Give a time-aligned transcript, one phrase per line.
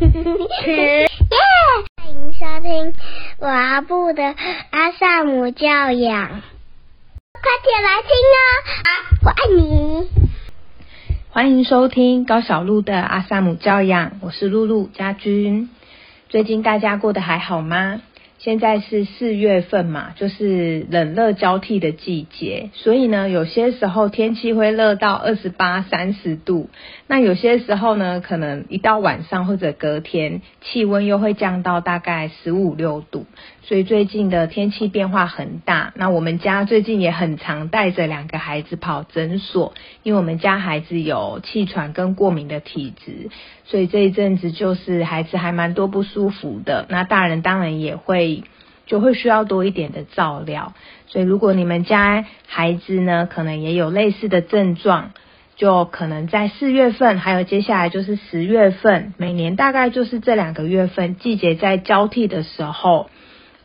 [0.00, 1.08] 耶！
[1.96, 2.94] 欢迎收听
[3.40, 4.22] 阿布的
[4.70, 6.28] 阿萨姆教养，
[7.32, 8.38] 快点来听哦！
[8.84, 8.88] 啊，
[9.24, 10.08] 我爱你。
[11.30, 15.68] 欢迎收听高小璐的阿萨姆教养，我是露露家君。
[16.28, 18.00] 最近大家过得还好吗？
[18.38, 26.70] 现在是四月份嘛，就是冷热交替的季节，所以呢，有些时候天气会热到二十八、三十度，
[27.08, 33.26] 那有些时候呢，可能一到晚上或者隔天，气温又会降到大概十五六度，
[33.68, 35.92] 所以最近的天气变化很大。
[35.94, 43.28] 那我们家最近也很常带着两个孩子跑诊所，因为我们家孩子有气喘跟过敏的体质，
[43.66, 46.86] 所以这一阵子就是孩子还蛮多不舒服的。
[46.88, 48.42] 那大人当然也会。
[48.86, 50.72] 就会需要多一点的照料，
[51.08, 55.10] 所以如果你们家孩子呢，可能也有类似的症状，
[55.56, 63.10] 就可能在四月份，还有接下来就是十月份，每年大概就是这两个月份，季节在交替的时候，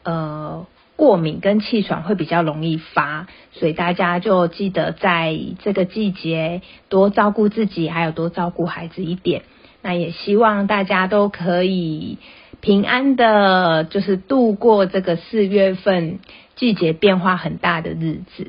[0.03, 0.65] 呃，
[0.95, 9.43] 过敏跟气喘会比较容易发，所以大家就记得在这个季节多照顾自己，还有多照顾孩子一点。
[9.81, 12.17] 那也希望大家都可以。
[12.61, 16.19] 平安的，就是度过这个四月份
[16.55, 18.47] 季节变化很大的日子。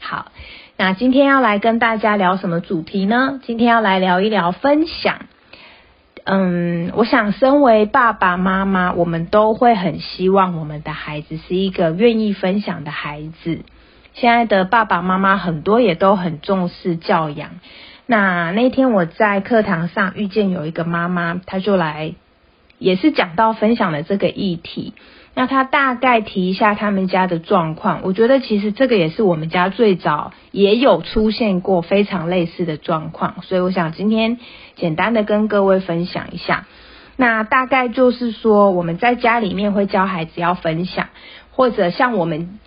[0.00, 0.32] 好，
[0.76, 3.40] 那今天要来跟大家聊什么主题呢？
[3.42, 5.20] 今天要来聊一聊分享。
[6.30, 13.60] 嗯，我想身为爸爸妈妈，我们都会很希望我们的孩子是一个愿意分享的孩子。
[14.12, 17.52] 现在的爸爸妈妈很多也都很重视教养。
[18.04, 22.14] 那那天我在课堂上遇见有一个妈妈，她就来。
[22.78, 24.92] 也是讲到分享的这个议题，
[25.38, 28.00] 那他大概提一下他们家的状况。
[28.02, 34.38] 我觉得其实这个也是我们家最早也有出现过非常类似的状况，所以我想今天
[34.74, 36.66] 简单的跟各位分享一下。
[37.16, 41.06] 那大概就是说我们在家里面会教孩子要分享，
[41.52, 42.58] 或者像我们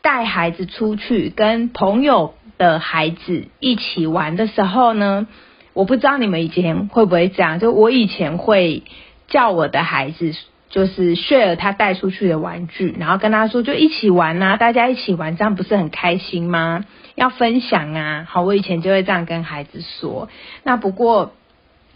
[0.00, 5.26] 带孩子出去跟朋友的孩子一起玩的时候呢，
[5.74, 8.82] 我不知道你们以前会不会这样，就我以前会。
[9.26, 10.34] 叫我的孩子
[10.74, 16.84] 就是 share 他带出去的玩具，然后跟他说就一起玩啊，大家一起玩，这样不是很开心吗？
[17.14, 18.26] 要分享啊！
[18.28, 20.28] 好，我以前就会这样跟孩子说。
[20.64, 21.30] 那不过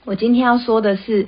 [0.05, 1.27] 我今天要说的是，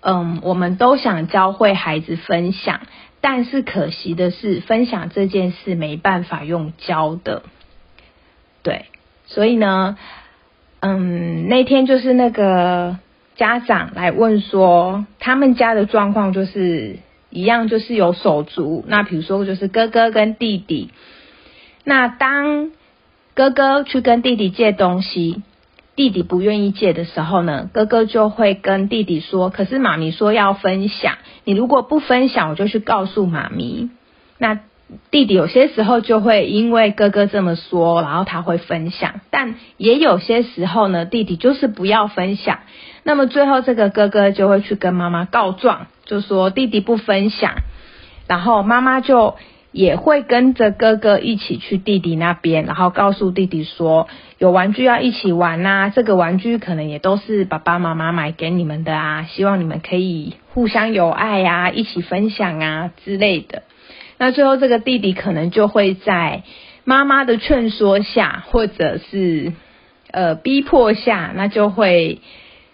[0.00, 2.82] 嗯，我们都想教会孩子分享，
[3.22, 7.44] 但是可惜的是，分享这件事没办法用教的。
[8.62, 8.84] 对，
[9.24, 9.96] 所以呢，
[10.80, 12.98] 嗯，那天就是那个。
[13.38, 16.98] 家长来问说，他们家的状况就是
[17.30, 18.84] 一样，就是有手足。
[18.88, 20.90] 那比如说，就是哥哥跟弟弟。
[21.84, 22.72] 那当
[23.34, 25.42] 哥哥去跟弟弟借东西，
[25.94, 33.88] 弟弟不愿意借的时候呢，哥哥就会跟弟弟说：“可是妈咪说要分享，你如果不分享，我就去告诉妈咪。”
[34.36, 34.58] 那
[35.10, 42.58] 弟弟有些时候就会因为哥哥这么说，然后他会分享，但也有些时候呢，弟弟就是不要分享。
[43.08, 47.54] 那么最后这个哥哥就会去跟妈妈告状，就说弟弟不分享，
[48.26, 49.36] 然后妈妈就
[49.72, 63.62] 也会跟着哥哥一起去弟弟那边，然后告诉弟弟说有玩具要一起玩呐，这个玩具可能也都是爸爸妈妈买给你们的啊，希望你们可以互相有爱呀，一起分享啊之类的。
[64.18, 66.42] 那最后，这个弟弟可能就会在
[66.84, 69.54] 妈妈的劝说下，或者是
[70.10, 72.20] 呃逼迫下，那就会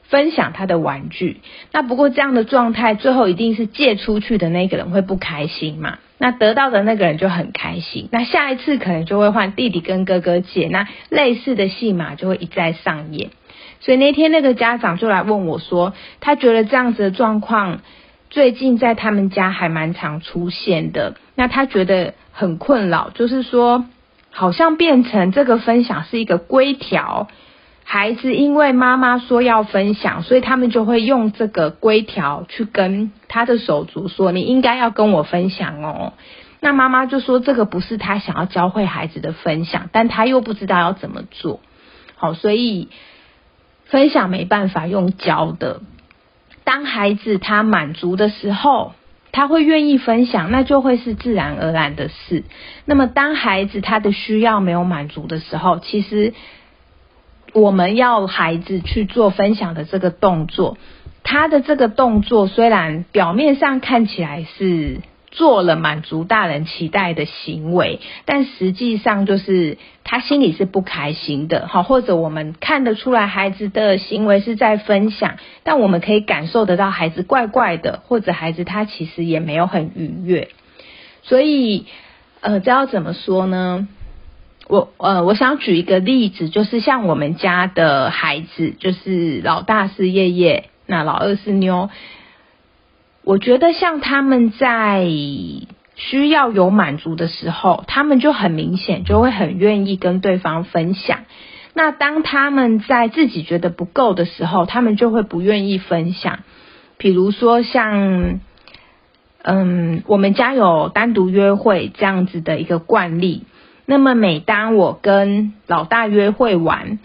[0.09, 1.41] 分享他的玩具。
[1.73, 5.99] 那不过这样的状态，最后一定是借出去的那个人会不开心嘛？
[6.19, 8.09] 那得到的那个人就很开心。
[8.13, 13.31] 那下一次可能就会换弟弟跟哥哥借，那类似的戏码就会一再上演。
[13.81, 17.81] 所以那天那个家长就来问我说，他觉得这样子的状况。
[18.31, 23.85] 最近在他们家还蛮常出现的，那他觉得很困扰，就是说
[24.31, 27.29] 好像变成这个分享是一个规条，
[27.87, 36.15] 孩子因为妈妈说要分享，所以他们就会用这个规条去跟他的手足说，你应该要跟我分享哦。
[36.61, 41.61] 那妈妈就说这个不是他想要教会孩子的分享，但他又不知道要怎么做，
[42.17, 42.89] 好，所以
[43.85, 45.83] 分享没办法用教的。
[46.65, 48.95] 当孩子他满足的时候，
[49.31, 52.45] 他会愿意分享，那就会是自然而然的事。
[52.87, 56.33] 那么，当孩子他的需要没有满足的时候，其实
[57.55, 60.77] 我们要孩子去做分享的这个动作，
[61.23, 80.49] 他的这个动作虽然表面上看起来是做了满足大人期待的行为，但实际上就是他心里是不开心的，好，或者我们看得出来孩子的行为是在分享，但我们可以感受得到孩子怪怪的，或者孩子他其实也没有很愉悦，
[81.23, 81.87] 所以
[82.41, 83.89] 呃，这要怎么说呢？
[84.67, 91.91] 我呃，我想举一个例子，就是像我们家的孩子，就是老大是叶叶，那老二是妞。
[93.23, 95.07] 我觉得像他们在
[95.97, 101.21] 需要有满足的时候，他们就很明显就会很愿意跟对方分享。
[101.75, 106.41] 那当他们在自己觉得不够的时候，他们就会不愿意分享。
[106.97, 108.41] 比如说像，
[109.43, 113.45] 嗯，我们家有单独约会这样子的一个惯例。
[113.87, 116.99] 那么每当我跟老大约会完，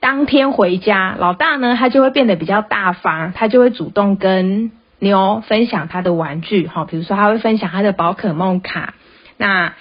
[0.00, 8.94] 当天回家，老大呢他就会变得比较大方，他就会主动跟妞分享他的玩具，哈，比如说他会分享他的宝可梦卡。
[9.36, 9.74] 那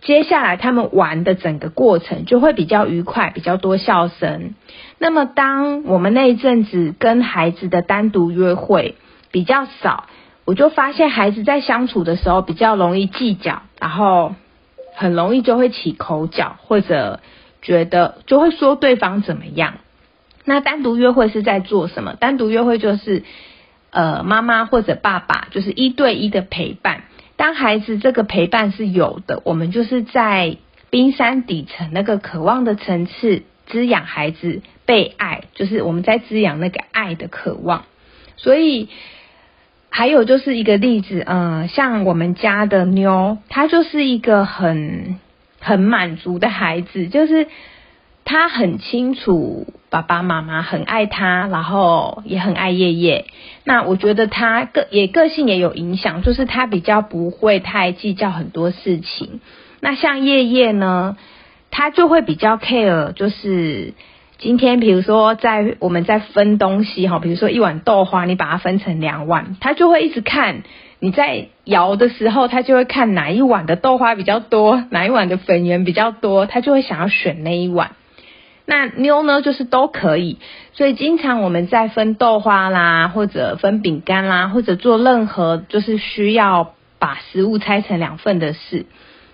[0.00, 4.54] 接下来他们玩的整个过程就会比较愉快，比较多笑声。
[4.98, 8.96] 那么当我们那一阵子跟孩子的单独约会
[9.30, 10.06] 比较少，
[10.44, 14.34] 我就发现孩子在相处的时候比较容易计较，然后。
[14.96, 17.20] 很容易就会起口角，或者
[17.60, 19.74] 觉得就会说对方怎么样。
[20.46, 22.14] 那单独约会是在做什么？
[22.14, 23.22] 单独约会就是
[23.90, 27.04] 呃妈妈或者爸爸就是一对一的陪伴。
[27.36, 30.56] 当孩子这个陪伴是有的，我们就是在
[30.88, 37.84] 冰山底层那个渴望的层次滋养孩子被爱，就是我们在滋养那个爱的渴望。
[38.36, 38.88] 所以。
[39.96, 45.16] 还有就是一个例子，嗯，像我们家的妞，她就是一个很
[45.58, 47.46] 很满足的孩子，就是
[48.26, 53.24] 她很清楚爸爸妈妈很爱她，然后也很爱叶叶。
[53.64, 59.40] 那我觉得她个也个性也有影响，就是她比较不会太计较很多事情。
[59.80, 61.16] 那像叶叶呢，
[61.70, 63.94] 她就会比较 care，就是。
[64.38, 70.62] 今天，比如说在我们在分东西哈，比如说一碗豆花，你把它分成两碗，他就会一直看
[71.00, 77.92] 你在摇的时候，他就会看哪一碗的豆花比较多，哪一碗的粉圆比较多，他就会想要选那一碗。
[78.66, 80.36] 那妞呢，就是都可以，
[80.74, 88.84] 所以经常我们在分豆花啦，或者分饼干啦，或者做任何就是需要把食物拆成两份的事，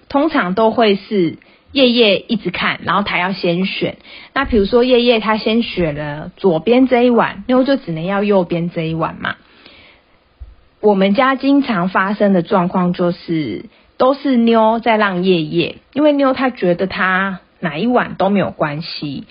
[0.09, 1.39] 通常都会是。
[1.73, 3.97] 夜夜一直看，然后他要先选。
[4.35, 9.37] 那比如说夜夜他先选了左边这一碗，妞就只能要右边这一碗嘛。
[10.81, 13.67] 我们家经常发生的状况就是，
[13.97, 19.25] 都是妞在让夜夜，因为妞她觉得她哪一碗都没有关系。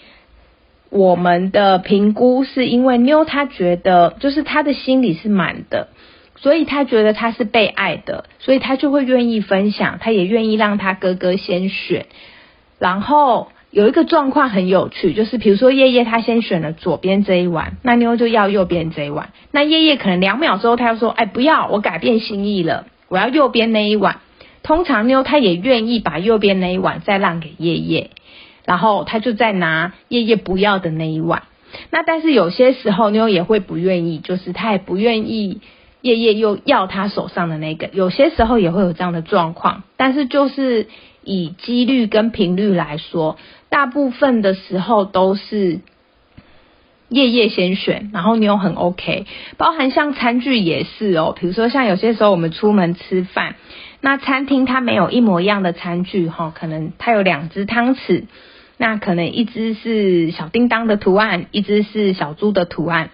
[0.89, 5.89] 我们的评估是因为妞她觉得，就是她的心里是满的。
[6.41, 12.07] 所以他觉得他是被爱的，所以他就会愿意分享，他也愿意让他哥哥先选。
[12.79, 19.29] 然后有一个状况很有趣，就是比如说叶叶他先选了左边这一碗，那妞就要右边这一碗。
[19.51, 24.21] 那叶叶可能两秒之后他又说：“哎，不要，我改变心意了，我要右边那一碗。”
[24.63, 28.09] 通常妞他也愿意把右边那一碗再让给叶叶，
[28.65, 31.43] 然后他就再拿叶叶不要的那一碗。
[31.91, 35.61] 那但是有些时候妞也会不愿意，就是他也不愿意。
[36.01, 40.87] 夜夜又要他手上的那个，有些时候也会有这样的状况，但是就是
[41.23, 43.37] 以几率跟频率来说，
[43.69, 45.79] 大部分的时候都是
[47.09, 49.25] 夜夜先选，然后妞很 OK，
[49.57, 53.55] 包含像餐具也是哦，比如说像有些时候我们出门吃饭，
[53.99, 58.23] 那餐厅它没有一模一样的餐具哈，可能它有两只汤匙，
[58.77, 63.11] 那可能一只是小叮当的图案，一只是小猪的图案。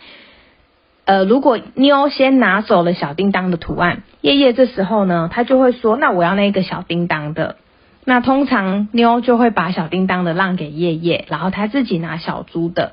[1.08, 7.56] 呃，如果妞先拿走了小叮当的图案，叶叶这时候呢，他就会说：“那我要那个小叮当的。”
[8.04, 12.92] 那通常妞就会把小叮当的让给叶叶，然后他自己拿小猪的。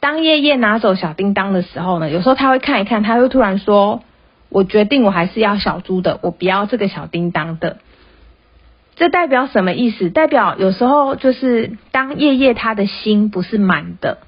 [0.00, 4.02] 当叶叶拿走小叮当的时候呢，有时候他会看一看，他会突然说
[4.50, 7.76] ：“我决定我还是要小猪的，我不要这个小叮当的。”
[8.96, 10.10] 这代表什么意思？
[10.10, 14.18] 代表有时候就是当叶叶他的心不是满的。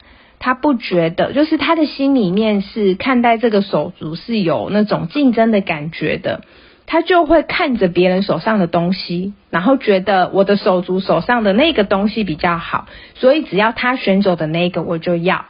[0.44, 6.42] 他不觉得，就是他的心里面是看待这个手足是有那种竞争的感觉的，
[6.84, 15.46] 他就会看着别人手上的东西，然后觉得我的手足手上的那个东西比较好，所以只要他选走的那个我就要。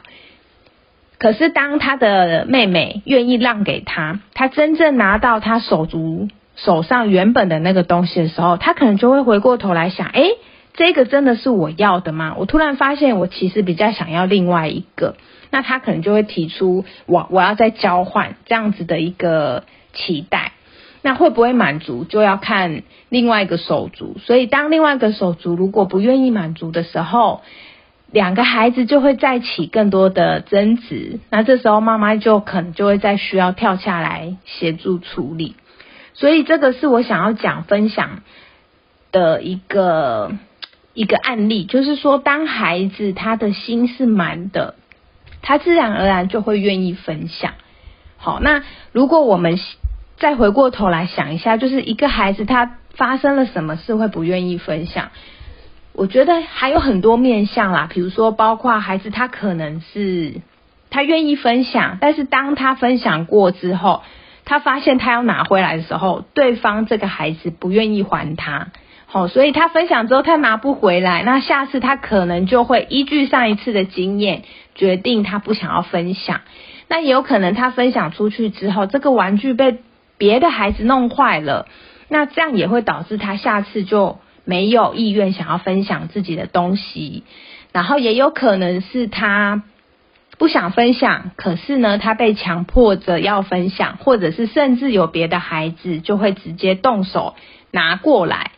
[1.17, 10.29] 可是当他的妹妹愿意让给他，他真正拿到他手足手上原本的那个东西的时候，他可能就会回过头来想，哎。
[10.75, 12.35] 这个真的是我要的吗？
[12.37, 15.15] 我突然发现，我其实比较想要另外一个。
[15.49, 19.63] 那他可能就会提出，我我要再交换这样子的一个
[19.93, 20.51] 期待。
[21.01, 24.17] 那会不会满足，就要看另外一个手足。
[24.19, 27.41] 所以，当另外一个手足如果不愿意满足的时候，
[28.11, 31.19] 两个孩子就会再起更多的争执。
[31.29, 35.55] 那这时候，妈妈就可能就会再需要跳下来协助处理。
[36.15, 38.23] 所以，这个是我想要讲分享
[39.11, 40.31] 的一个
[40.95, 44.73] 一个案例，就是说，当孩子他的心是满的，
[45.43, 47.53] 他自然而然就会愿意分享。
[48.17, 49.59] 好，那如果我们
[50.17, 55.11] 再回过头来想一下，就是一个孩子他发生了什么事会不愿意分享？
[55.93, 60.41] 我觉得还有很多面向啦，比如说包括孩子他可能是
[60.89, 64.01] 他愿意分享，但是当他分享过之后，
[64.45, 68.67] 他发现他要拿回来的时候，对方这个孩子不愿意还他，
[69.07, 74.43] 好，所以他分享之后他拿不回来，那下次他可能就会依据上一次的经验，
[74.73, 76.41] 决定他不想要分享。
[76.87, 79.79] 那也有可能他分享出去之后，这个玩具被
[80.17, 81.67] 别的孩子弄坏了，
[82.09, 87.23] 那这样也会导致他下次就没有意愿想要分享自己的东西。
[87.71, 89.63] 然后也有可能是他
[90.37, 97.35] 不想分享，可是呢，他被强迫着要分享，或者是甚至有别的孩子就会直接动手
[97.71, 98.51] 拿过来。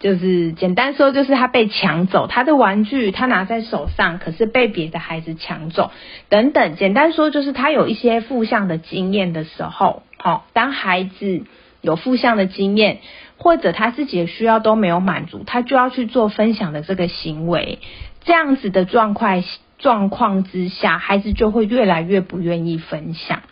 [0.00, 5.90] 就是简单说，就是他被抢走他的玩具，他拿在手上，可是被别的孩子抢走，
[6.30, 6.74] 等等。
[6.74, 11.44] 简单说，就是他有一些负向的经验的时候，好，当孩子
[11.82, 13.00] 有负向的经验，
[13.36, 17.78] 或者他自己的需要都没有满足，他就要去做分享的这个行为，
[18.24, 19.44] 这样子的状况
[19.78, 23.42] 状况之下，孩子就会越来越不愿意分享。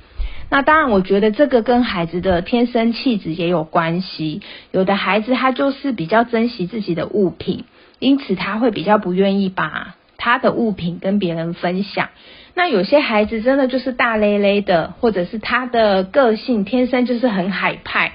[0.50, 4.40] 那当然，我觉得这个跟孩子的天生气质也有关系。
[4.72, 7.64] 有的孩子他就是比较珍惜自己的物品，
[7.98, 12.08] 因此他会比较不愿意把他的物品跟别人分享。
[12.54, 18.14] 那有些孩子真的就是大咧咧的，或者是他的个性天生就是很海派，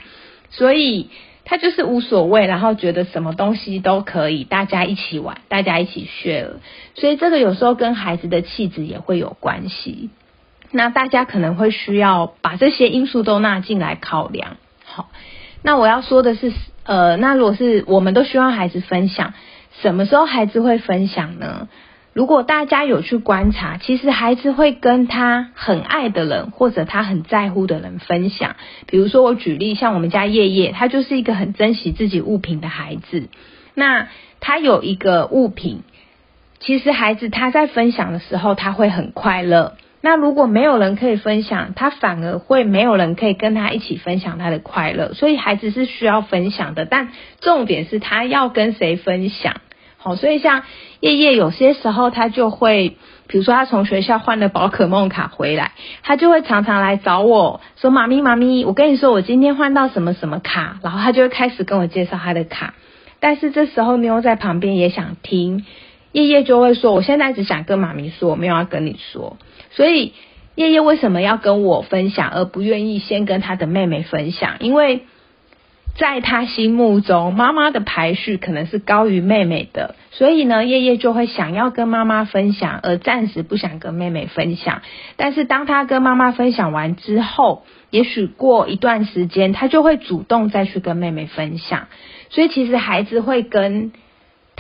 [0.50, 1.12] 所以
[1.46, 6.54] 他就是无所谓，然后觉得什么东西都可以，大家一起玩，大家一起 share。
[6.96, 10.10] 所以这个有时候跟孩子的气质也会有关系。
[10.76, 14.58] 那大家可能会需要把这些因素都纳进来考量。
[14.84, 15.10] 好，
[15.62, 16.52] 那我要说的是，
[16.84, 19.34] 呃，那如果是我们都希望孩子分享，
[19.82, 21.70] 什么时候孩子会分享呢？
[22.12, 28.56] 如果大家有去观察，其实孩子会跟他很爱的人或者他很在乎的人分享。
[28.88, 33.30] 比如说我举例，像我们家叶叶，他就是一个很珍惜自己物品的孩子。
[33.76, 35.84] 那他有一个物品，
[36.60, 39.74] 其实孩子他在分享的时候，他会很快乐。
[40.06, 45.14] 那如果没有人可以分享，他反而会没有人可以跟他一起分享他的快乐。
[45.14, 47.08] 所以孩子是需要分享的，但
[47.40, 49.62] 重点是他要跟谁分享。
[49.96, 50.64] 好，所以像
[51.00, 62.74] 叶叶有些时候他就会，比如说他从学校换了宝可梦卡回来，他就会常常来找我说：“妈咪，妈咪，我跟你说，我今天换到什么什么卡。”然后他就会开始跟我介绍他的卡。
[63.22, 65.66] 但是这时候妞在旁边也想听，
[66.12, 69.38] 叶叶就会说：“我现在只想跟妈咪说，我没有要跟你说。”
[69.74, 70.14] 所以
[70.56, 74.56] 叶叶为什么要跟我分享，而不愿意先跟他的妹妹分享？
[74.60, 75.02] 因为
[75.98, 84.82] 在他心目中，妈妈的排序可能是高于妹妹的，所以呢，叶叶就会想要跟妈妈分享，而暂时不想跟妹妹分享。
[85.18, 91.88] 但是当他跟妈妈分享完之后，也许过一段时间，他就会主动再去跟妹妹分享。
[92.30, 93.92] 所以其实孩子会跟。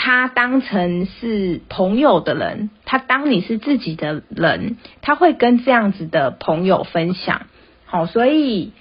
[0.05, 7.43] 他当成是朋友的人，他当你是自己的人，他会跟这样子的朋友分享。
[7.85, 8.73] 好，所以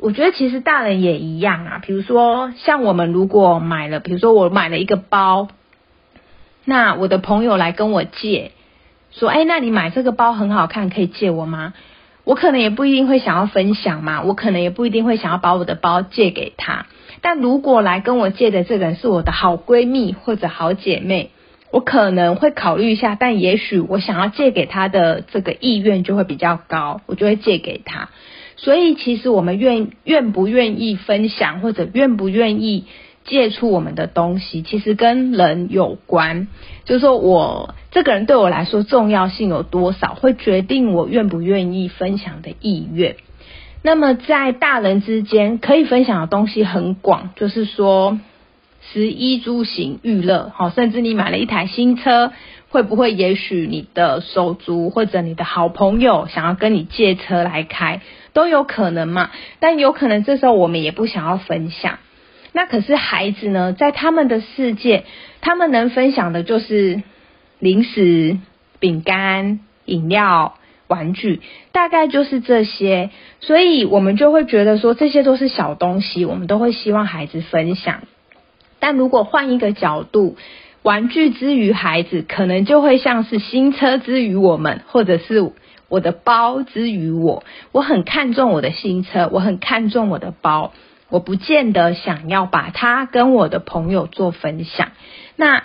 [0.00, 1.80] 我觉得其实大人也一样啊。
[1.80, 5.46] 比如说，像我们如果买了，比如说我买了一个包，
[6.64, 8.50] 那我的朋友来跟我借，
[9.12, 11.72] 说：“哎，那你买这个包很好看，可以借我吗？”
[12.26, 16.86] 我可能也不一定会想要分享嘛，我可能也不一定会想要把我的包借给他。
[17.20, 21.30] 但如果来跟我借的这个人是我的好闺蜜或者好姐妹，
[21.70, 28.08] 我可能会考虑一下，但也许我想要借给她的这个意愿就会比较高，我就会借给她。
[28.56, 32.86] 所以其实我们愿愿不愿意分享，或者愿不愿意
[33.24, 36.48] 借出我们的东西，其实跟人有关。
[36.84, 43.16] 就是说我这个人对我来说重要性有多少，会决定我愿不愿意分享的意愿。
[43.82, 48.18] 那么在大人之间可以分享的东西很广，就是说，
[48.80, 52.32] 食衣住行娱乐，好，甚至你买了一台新车，
[52.68, 58.00] 会不会也许你的手足或者你的好朋友想要跟你借车来开，
[58.32, 59.30] 都有可能嘛？
[59.60, 61.98] 但有可能这时候我们也不想要分享。
[62.52, 65.04] 那可是孩子呢，在他们的世界，
[65.40, 67.02] 他们能分享的就是
[67.60, 68.38] 零食、
[68.80, 70.57] 饼干、饮料。
[70.88, 71.40] 玩具，
[71.72, 78.02] 大概就是这些，所以我们就会觉得说这些都是小东西，我们都会希望孩子分享。
[78.80, 80.36] 但如果换一个角度，
[80.82, 85.52] 玩具之于孩子，可能就会像是新车之于我们，或者是
[85.88, 87.42] 我的包之于我。
[87.72, 90.72] 我很看重我的新车，我很看重我的包，
[91.10, 94.92] 我不见得想要把它跟我的朋友做分享。
[95.36, 95.64] 那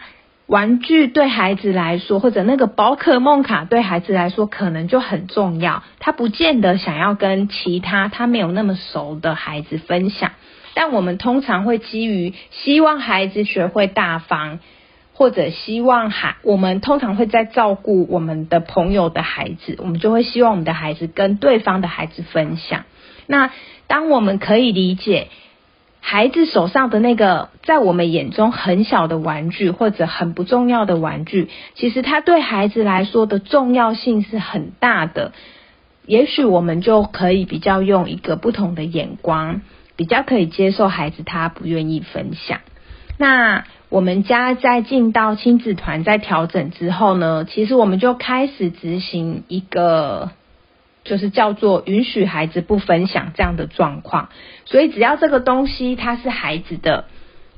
[0.53, 5.81] 玩具对孩子来说，或者那个宝可梦卡对孩子来说，可能就很重要。
[5.98, 10.33] 他不见得想要跟其他他没有那么熟的孩子分享。
[10.75, 14.60] 但我们通常会基于希望孩子学会大方，
[15.13, 22.83] 或者希望孩，我们通常会在照顾我们的朋友的孩子，我们就会希望我们的孩子跟对方的孩子分享。
[23.25, 23.50] 那
[23.88, 25.29] 当我们可以理解
[26.05, 35.31] 孩子手上的那个在我们眼中很小的玩具，或者很不重要的玩具，其实它对孩子来说的重要性是很大的。
[36.05, 39.62] 也许我们就可以比较用一个不同的眼光。
[39.95, 42.62] 比较可以接受孩子他不愿意分享。
[43.19, 50.31] 那我们家在进到亲子团在调整之后呢，其实我们就开始执行一个，
[51.03, 54.29] 就是叫做允许孩子不分享这样的状况。
[54.65, 57.05] 所以只要这个东西它是孩子的，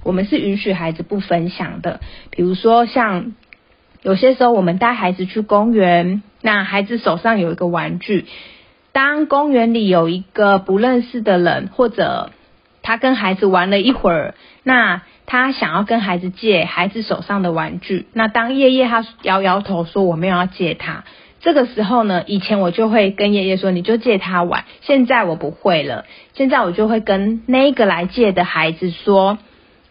[0.03, 1.99] 我们是允许孩子不分享的。
[2.31, 3.33] 比如说像
[4.01, 8.25] 有些时候我们带孩子去公园，那孩子手上有一个玩具。
[8.91, 12.31] 当公园里有一个不认识的人，或者
[12.81, 18.07] 他跟孩子玩了一会儿，那他想要跟孩子借孩子手上的玩具。
[18.13, 21.03] 那当叶叶他摇摇头说我没有要借他，
[21.45, 24.65] 这个时候呢，以前我就会跟爷爷说你就借他玩。
[24.81, 29.37] 现在我不会了，现在我就会跟那个来借的孩子说，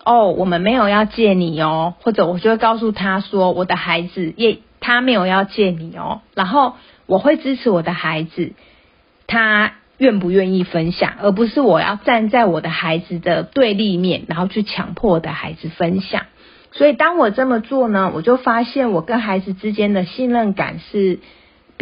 [0.04, 6.74] 哦，我们没有要借你哦，或者我就会告诉他说，我的孩子也他没有要借你哦，然后
[7.06, 8.52] 我会支持我的孩子。
[9.28, 16.26] 他愿不愿意分享，而不是我要站在我的孩子的对立面，然后去强迫我的孩子分享。
[16.72, 21.20] 所以当我这么做呢，我就发现我跟孩子之间的信任感是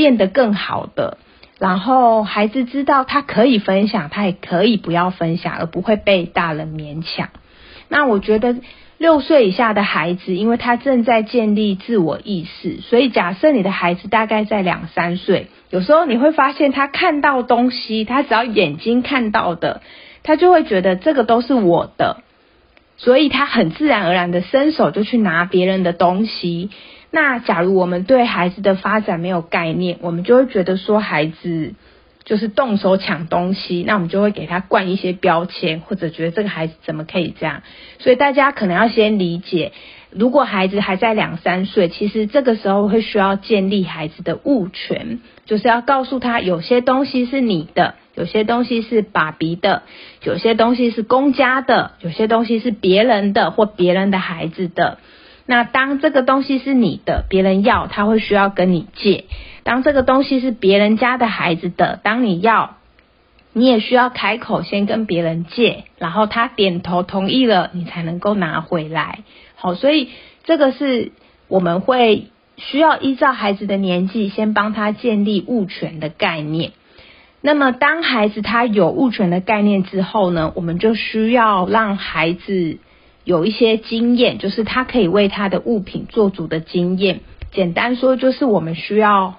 [0.02, 1.18] 变得更好的。
[1.58, 7.28] 然后孩子知道他可以分享，他也可以不要分享，而不会被大人勉强。
[7.88, 8.56] 那我觉得。
[8.98, 19.82] 六岁以下的孩子，因为他正在建立自我意识，所以假设你的孩子大概在两三岁，有时候你会发现他看到东西，他只要眼睛看到的，
[20.22, 22.22] 他就会觉得这个都是我的，
[22.96, 26.70] 所以他很自然而然的伸手就去拿别人的东西。
[27.12, 31.74] 那假如我们对孩子的发展没有概念，我们就会觉得说孩子。
[32.24, 37.64] 就是动手抢东西，那我们就会给他灌一些标签，或者觉得这个孩子怎么可以这样？
[37.98, 39.72] 所以大家可能要先理解，
[40.08, 49.82] 如果孩子还在两三岁，其实这个时候会需要建立孩子的物权，就是要告诉他有些东西是你的，有些东西是爸比的，
[50.22, 54.98] 有些东西是公家的，有些东西是别人的或别人的孩子的。
[55.46, 59.24] 那当这个东西是你的，别人要，他会需要跟你借。
[59.64, 62.76] 当这个东西是别人家的孩子的，当你要，
[63.52, 69.20] 你也需要开口先跟别人借，然后他点头同意了，你才能够拿回来。
[69.56, 70.08] 好，所以
[70.44, 71.12] 这个是
[71.48, 76.72] 我们会需要依照孩子的年纪，先帮他建立物权的概念。
[77.40, 82.78] 那么，当孩子他有物权的概念之后呢，我们就需要让孩子
[83.24, 87.20] 有一些经验，就是他可以为他的物品做主的经验。
[87.50, 89.36] 简单说，就是我们需要。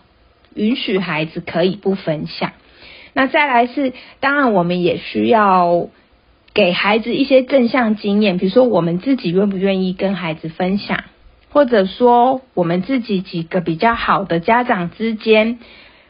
[0.55, 2.51] 允许孩子可以不分享，
[3.13, 5.87] 那再来是，当然我们也需要
[6.53, 11.05] 给孩子一些正向经验，比如说我们自己愿不愿意跟孩子分享，
[11.49, 15.57] 或者说我们自己几个比较好的家长之间，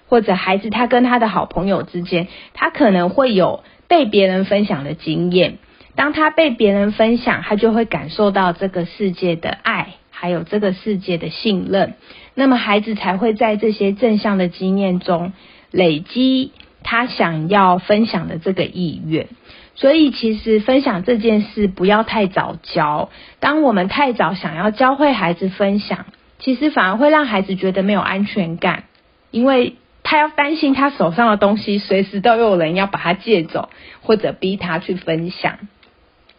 [0.10, 5.58] 或者孩子他跟他的好朋友之间，他可能会有被别人分享的经验，
[5.96, 9.96] 当他被别人分享，他就会感受到这个世界的爱。
[10.16, 11.96] 还有这个世界的信任，
[12.34, 15.34] 那么孩子才会在这些正向的经验中
[15.70, 19.28] 累积他想要分享的这个意愿。
[19.76, 23.10] 所以，其实分享这件事不要太早教。
[23.42, 26.06] 当我们太早想要教会孩子分享，
[26.40, 28.86] 其实反而会让孩子觉得没有安全感，
[29.30, 33.68] 因为他要担心他手上的东西随时都有人要把他借走，
[34.02, 35.58] 或者逼他去分享，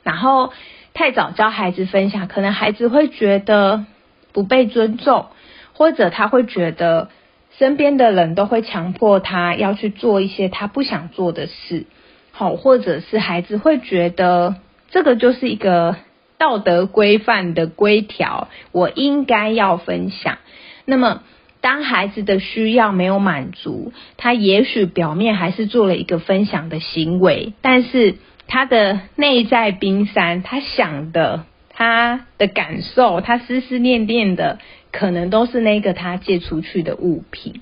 [0.04, 0.52] 然后。
[0.96, 3.84] 太早教孩子分享，可能孩子会觉得
[4.32, 5.26] 不被尊重，
[5.72, 7.10] 或者他会觉得
[7.58, 11.86] 身边的人都会强迫他要去做一些他不想做的事，
[12.30, 14.54] 好，或者是孩子会觉得
[14.88, 15.96] 这个就是一个
[16.38, 20.38] 道德规范的规条，我应该要分享。
[20.84, 21.24] 那么
[21.60, 28.14] 当孩子的需要没有满足，他也许表面还是做了一个分享的行为，但是
[28.46, 34.58] 他的内在冰山，他想的、他的感受、他思思念念的，
[34.92, 37.60] 可能都是那个他借出去的物品。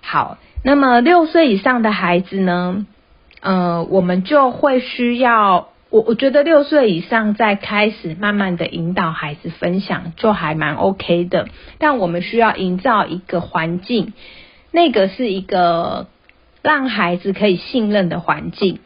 [0.00, 2.86] 好，那么六岁以上的孩子呢？
[3.40, 5.68] 呃，我们就会需要。
[5.90, 14.14] 我我觉得六岁以上再开始慢慢的引导孩子分享就还蛮 OK 的，但我们需要营造一个环境，
[14.70, 16.06] 那个是一个
[16.62, 18.78] 让孩子可以信任的环境，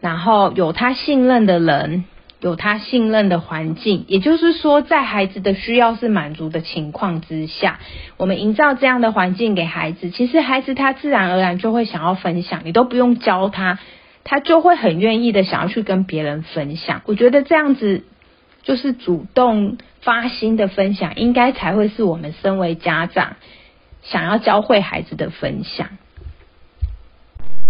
[0.00, 2.04] 然后有他信任的人，
[2.40, 7.80] 有他信任的环境，也就是说，在孩子的需要是满足的情况之下，
[8.16, 13.78] 我们营造这样的环境给孩子，其实孩子他自然而然就会想要分享，你都不用教他。
[14.24, 18.04] 他就会很愿意的想要去跟别人分享，我觉得这样子
[18.62, 23.36] 就是主动发心的分享，应该才会是我们身为家长
[24.02, 25.88] 想要教会孩子的分享。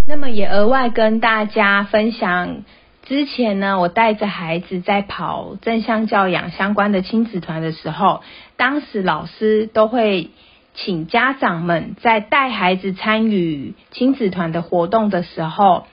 [0.08, 2.64] 那么也额外跟大家分享，
[3.02, 8.22] 之前呢，我带着孩子在跑正向教养相关的亲子团的时候，
[8.56, 10.30] 当时老师都会
[10.72, 15.86] 请家长们在带孩子参与亲子团的活动的时候。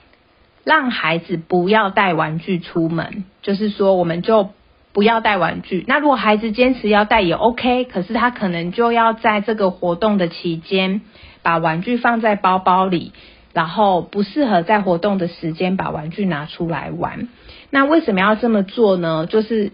[0.64, 4.50] 让孩子不要带玩具出门，就是说，我们就
[4.92, 5.84] 不要带玩具。
[5.86, 11.02] 那如果孩子坚持要带也 OK，可是他可能就要在这个活动的期间
[11.42, 13.12] 把玩具放在包包里，
[13.56, 17.26] 然后不适合在活动的时间把玩具拿出来玩。
[17.70, 19.26] 那为什么要这么做呢？
[19.26, 19.72] 就是，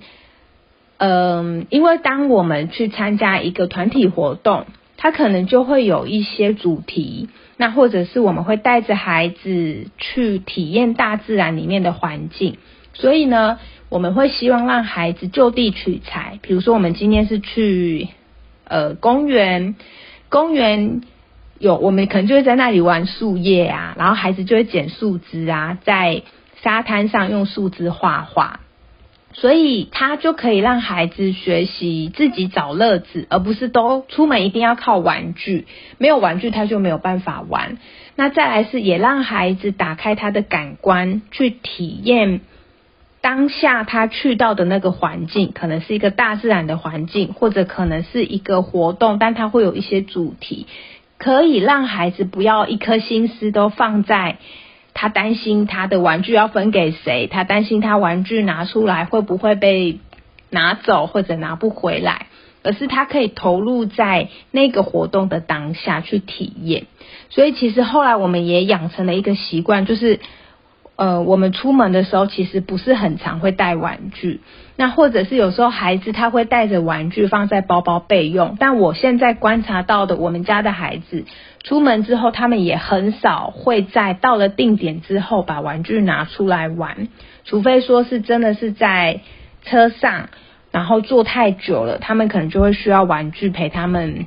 [0.99, 4.67] 嗯，因为当我们去参加一个团体活动，
[4.97, 7.29] 它可能就会有一些主题。
[7.57, 12.59] 那或者是我们会带着孩子去体验大自然里面的环境，
[12.93, 16.39] 所以呢，我们会希望让孩子就地取材。
[16.41, 18.09] 比如说，我们今天是去
[18.63, 19.75] 呃公园，
[20.29, 21.03] 公园
[21.63, 26.23] 有我们可能就会在那里玩树叶啊，然后孩子就会捡树枝啊，在
[26.61, 28.59] 沙滩上用树枝画画。
[29.35, 35.67] 所以他就可以让孩子学习自己找乐子，而不是都出门一定要靠玩具。
[35.99, 37.79] 没有玩具他就没有办法玩。
[38.17, 42.41] 那再来是也让孩子打开他的感官，去体验
[43.23, 50.67] 当下他去到的那个环境，可能是一个大自然的环境，或者可能是一个活动，但他会有一些主题，
[51.23, 54.39] 可以让孩子不要一颗心思都放在。
[54.93, 57.29] 他担心他的玩具要分给谁？
[57.29, 60.01] 他担心他玩具拿出来会不会被
[60.51, 62.27] 拿走或者拿不回来？
[62.65, 66.87] 而是他可以投入在那个活动的当下去体验。
[67.31, 70.19] 所以其实后来我们也养成了一个习惯，就是。
[71.03, 74.41] 呃，我们出门的时候其实不是很常会带玩具，
[74.77, 81.25] 那或者是有时候孩子他会带着玩具放在包包备用，但我现在观察到的，我们家的孩子
[81.65, 87.09] 出门之后，他们也很少会在到了定点之后把玩具拿出来玩，
[87.45, 89.23] 除非说是真的是在
[89.65, 90.29] 车上，
[90.71, 94.27] 然后坐太久了，他们可能就会需要玩具陪他们。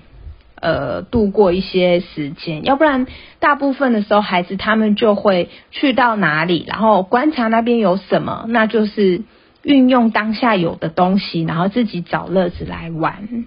[0.65, 3.05] 呃，度过一些时间，要不然
[3.39, 9.21] 大部分的时候，孩子他们就会去到哪里，然后观察那边有什么，那就是
[9.61, 13.45] 运用当下有的东西，然后自己找乐子来玩。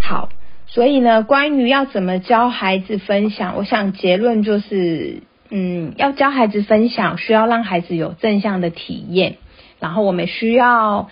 [0.00, 0.28] 好，
[0.68, 9.38] 所以呢，关于要怎么教孩子分享，我想结论就是，嗯，要教孩子分享，需要让孩子有正向的体验，
[9.80, 11.08] 然后我们需要。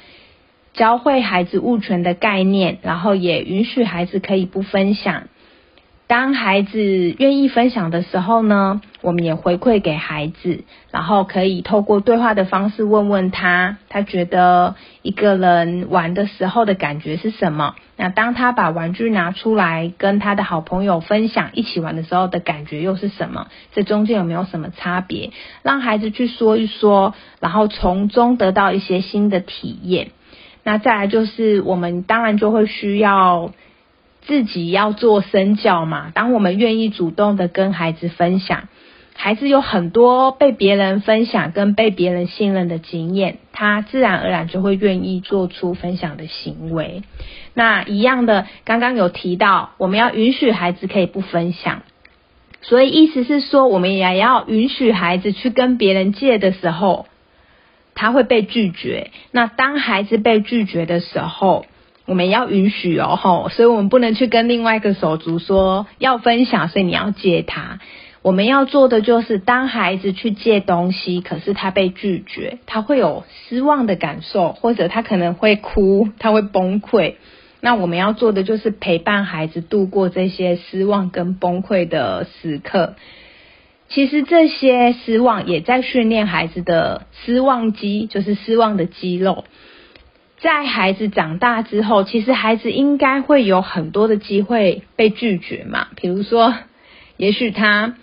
[0.75, 5.25] 教会孩子物权的概念，然后也允许孩子可以不分享。
[6.09, 17.77] 当孩子愿意分享的时候呢，我们也回馈给孩子，然后可以透过对话的方式问问他，他觉得一个人玩的时候的感觉是什么？
[17.97, 23.47] 那当他把玩具拿出来跟他的好朋友分享，一起玩的时候的感觉又是什么？
[23.73, 25.31] 这中间有没有什么差别？
[25.63, 30.11] 让孩子去说一说，然后从中得到一些新的体验。
[30.65, 33.53] 那再来就是，我们当然就会需要
[34.23, 36.13] 自己要做身教嘛。
[36.15, 38.69] 当我们愿意主动的跟孩子分享，
[39.15, 47.03] 孩子有很多被别人分享跟被别人信任的经验，他自然而然就会愿意做出分享的行为。
[47.55, 51.83] 那一样的，刚刚有提到，我们要允许孩子可以不分享，
[52.61, 57.07] 所以意思是说，我们也要允许孩子去跟别人借的时候。
[57.95, 59.11] 他会被拒绝。
[59.31, 61.67] 那当孩子被拒绝的时候，
[62.07, 67.79] 我们要允许哦，吼，所以我们不能去跟另外一个手足说要分享，所以你要借他。
[68.23, 77.15] 我们要做的就是，当孩子去借东西，可是他被拒绝，他会有失望的感受，或者他可能会哭，他会崩溃。
[77.61, 82.95] 那我们要做的就是陪伴孩子度过这些失望跟崩溃的时刻。
[83.93, 89.45] 其实这些失望也在训练孩子的失望肌，就是失望的肌肉。
[90.39, 95.89] 在孩子长大之后，其实孩子应该会有很多的机会被拒绝嘛。
[95.95, 96.55] 比如说，
[97.17, 97.95] 也许他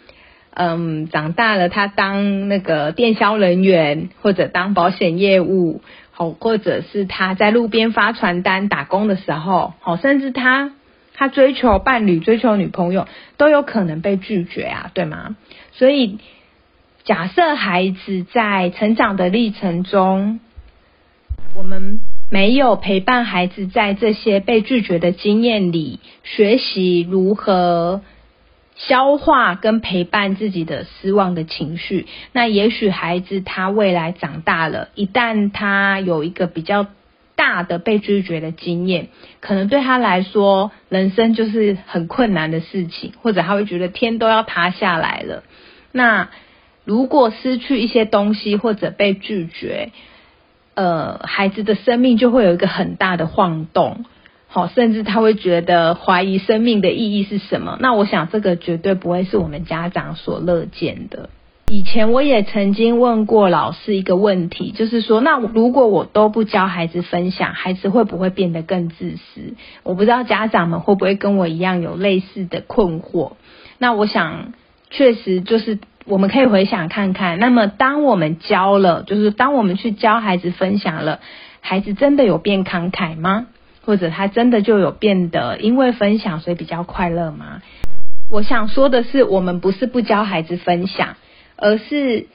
[0.54, 10.72] 嗯长大了，他当那个电销人员，或者当保险业务，好，或者是他在路边发传单打工的时候，好，甚至他
[11.20, 15.36] 他追求伴侣、追求女朋友，都有可能被拒绝啊，对吗？
[15.74, 16.18] 所以，
[17.04, 20.40] 假设孩子在成长的历程中，
[21.56, 22.00] 我们。
[22.32, 28.02] 没有陪伴孩子在这些被拒绝的经验里学习如何
[28.76, 36.86] 消化跟陪伴自己的失望的情绪，那也许孩子他未来长大了，一旦他有一个比较
[37.40, 39.08] 大的被拒绝的经验，
[39.40, 45.44] 可能对他来说人生就是很困难的事情，或者他会觉得天都要塌下来了。
[45.94, 46.30] 那
[46.84, 49.92] 如果失去一些东西或者被拒绝，
[50.74, 54.04] 呃，孩子的生命就会有一个很大的晃动，
[54.48, 57.78] 好，甚至他会觉得怀疑生命的意义是什么。
[57.80, 61.30] 那我想这个绝对不会是我们家长所乐见的。
[61.70, 69.54] 以前我也曾经问过老师一个问题，就是说，那如果我都不教孩子分享，孩子会不会变得更自私？
[69.84, 73.34] 我不知道家长们会不会跟我一样有类似的困惑。
[73.78, 74.54] 那我想，
[74.90, 75.80] 确实就是。
[76.06, 81.20] 我们可以回想看看，那么当我们教了，就是当我们去教孩子分享了，
[81.62, 83.46] 孩子真的有变慷慨吗？
[83.86, 87.62] 或者他真的就有变得因为分享所以比较快乐吗？
[88.32, 91.16] 我想说的是，我们不是不教孩子分享，
[91.62, 92.28] 而是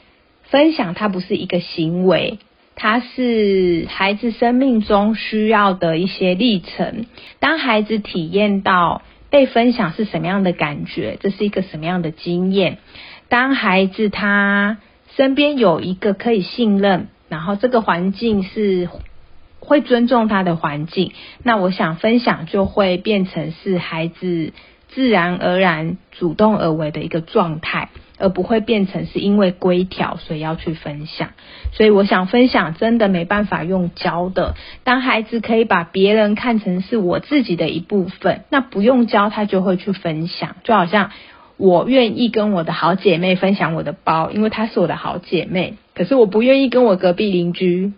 [0.43, 2.39] 分享它不是一个行为，
[2.77, 7.07] 它是孩子生命中需要的一些历程。
[7.41, 12.79] 当孩子体验到被分享是什么样的感觉，这是一个什么样的经验？
[13.29, 14.79] 当孩子他
[15.17, 18.89] 身边有一个可以信任，然后这个环境是
[19.61, 24.53] 会尊重他的环境，那我想分享就会变成是孩子
[24.95, 31.31] 自然而然主动而为的一个状态，而不会变成是因为规条所以要去分享。
[31.73, 34.55] 所以我想分享真的没办法用教的，
[34.85, 41.11] 当孩子可以把别人看成是我自己的一部分，那不用教他就会去分享，就好像。
[41.57, 45.75] 我愿意跟我的好姐妹分享我的包，因为她是我的好姐妹。
[45.95, 47.93] 可是我不愿意跟我隔壁邻居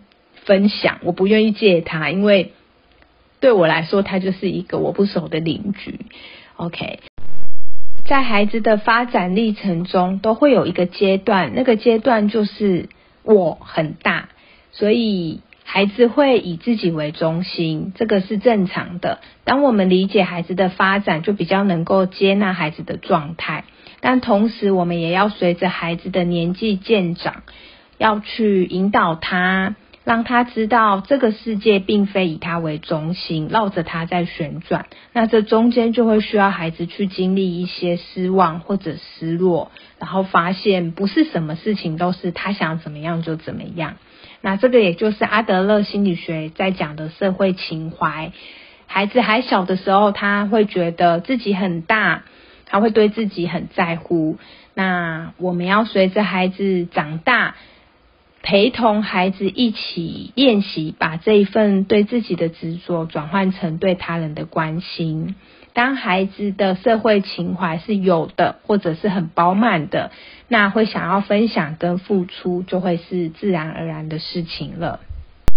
[0.45, 2.51] 分享，我不愿意借她，因为
[3.39, 6.01] 对我来说，她就是一个我不熟的邻居。
[6.57, 6.99] OK，
[8.05, 12.89] 在孩子的发展历程中，都会有一个阶段，那个阶段就是
[13.23, 14.29] 我很大，
[14.71, 15.41] 所以。
[15.69, 19.19] 孩子会以自己为中心，这个是正常的。
[19.43, 23.65] 当我们理解孩子的发展，就比较能够接纳孩子的状态。
[23.99, 27.43] 但同时，我们也要随着孩子的年纪渐长，
[27.97, 29.75] 要去引导他，
[30.07, 34.85] 让他知道这个世界并非以他为中心，绕着他在旋转。
[35.11, 43.97] 那这中间就会需要孩子去经历一些失望或者失落，然后发现不是什么事情都是他想怎么样就怎么样。
[44.39, 48.31] 那这个也就是阿德勒心理学在讲的社会情怀。
[48.85, 52.23] 孩子还小的时候，他会觉得自己很大，
[52.65, 54.37] 他会对自己很在乎。
[54.73, 57.55] 那我们要随着孩子长大，
[58.49, 65.35] 陪同孩子一起练习，把这一份对自己的执着转换成对他人的关心。
[65.73, 70.11] 当孩子的社会情怀是有的，或者是很饱满的，
[70.47, 75.01] 那会想要分享跟付出，就会是自然而然的事情了。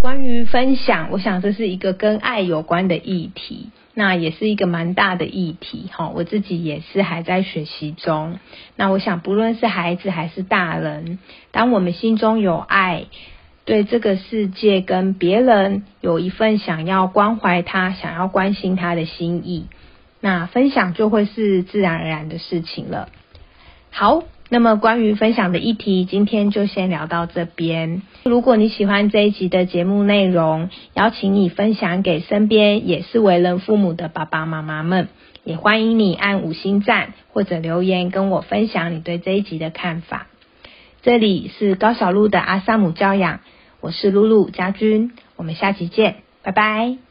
[0.01, 5.91] 关于分享，我想这是一个跟爱有关的议题，那也是一个蛮大的议题。
[5.91, 8.39] 哈，我自己也是还在学习中。
[8.75, 11.19] 那我想，不论是孩子还是大人，
[11.51, 13.05] 当我们心中有爱，
[13.63, 19.67] 对这个世界跟别人有一份想要关怀他、想要关心他的心意。
[20.19, 23.09] 那分享就会是自然而然的事情了。
[23.91, 28.01] 好，那么关于分享的议题，今天就先聊到这边。
[28.25, 35.07] 如果你喜欢这一集的节目内容，邀请你分享给身边也是为人父母的爸爸妈妈们，
[35.45, 40.27] 也欢迎你按五星赞或者留言跟我分享你对这一集的看法。
[41.01, 43.39] 这里是高小璐的阿萨姆教养，
[43.79, 47.10] 我是露露家君，我们下期见，拜拜。